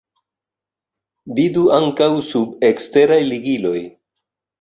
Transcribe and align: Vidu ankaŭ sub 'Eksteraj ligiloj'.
Vidu 1.39 1.65
ankaŭ 1.79 2.07
sub 2.29 2.65
'Eksteraj 2.71 3.19
ligiloj'. 3.29 3.83